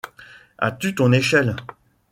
As-tu 0.57 0.95
ton 0.95 1.11
échelle? 1.11 1.55